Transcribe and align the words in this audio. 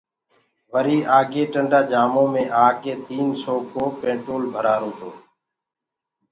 وريٚ 0.73 1.07
آگي 1.17 1.43
ٽنٚڊآ 1.51 1.79
جآمونٚ 1.91 2.31
مي 2.33 2.43
آڪي 2.65 2.93
تيٚن 3.05 3.27
سو 3.41 3.53
ڪو 3.71 3.83
پينٽول 4.01 4.43
ڀرآرو 4.53 4.91
تو 4.99 5.09